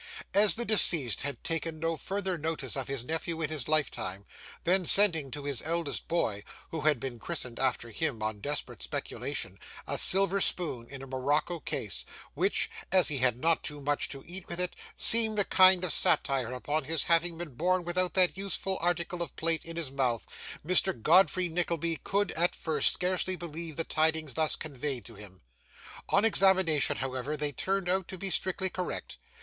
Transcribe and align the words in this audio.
As 0.33 0.55
the 0.55 0.65
deceased 0.65 1.21
had 1.21 1.43
taken 1.43 1.77
no 1.77 1.95
further 1.95 2.35
notice 2.35 2.75
of 2.75 2.87
his 2.87 3.05
nephew 3.05 3.39
in 3.39 3.51
his 3.51 3.67
lifetime, 3.67 4.25
than 4.63 4.83
sending 4.83 5.29
to 5.29 5.45
his 5.45 5.61
eldest 5.61 6.07
boy 6.07 6.43
(who 6.71 6.81
had 6.81 6.99
been 6.99 7.19
christened 7.19 7.59
after 7.59 7.91
him, 7.91 8.23
on 8.23 8.41
desperate 8.41 8.81
speculation) 8.81 9.59
a 9.85 9.99
silver 9.99 10.41
spoon 10.41 10.87
in 10.87 11.03
a 11.03 11.05
morocco 11.05 11.59
case, 11.59 12.03
which, 12.33 12.67
as 12.91 13.09
he 13.09 13.19
had 13.19 13.37
not 13.37 13.61
too 13.61 13.79
much 13.79 14.09
to 14.09 14.23
eat 14.25 14.47
with 14.47 14.59
it, 14.59 14.75
seemed 14.97 15.37
a 15.37 15.45
kind 15.45 15.83
of 15.83 15.93
satire 15.93 16.51
upon 16.51 16.85
his 16.85 17.03
having 17.03 17.37
been 17.37 17.53
born 17.53 17.83
without 17.83 18.15
that 18.15 18.35
useful 18.35 18.79
article 18.81 19.21
of 19.21 19.35
plate 19.35 19.63
in 19.63 19.75
his 19.75 19.91
mouth, 19.91 20.25
Mr. 20.65 20.99
Godfrey 20.99 21.47
Nickleby 21.47 21.97
could, 21.97 22.31
at 22.31 22.55
first, 22.55 22.91
scarcely 22.91 23.35
believe 23.35 23.75
the 23.75 23.83
tidings 23.83 24.33
thus 24.33 24.55
conveyed 24.55 25.05
to 25.05 25.13
him. 25.13 25.41
On 26.09 26.25
examination, 26.25 26.97
however, 26.97 27.37
they 27.37 27.51
turned 27.51 27.87
out 27.87 28.07
to 28.07 28.17
be 28.17 28.31
strictly 28.31 28.67
correct. 28.71 29.17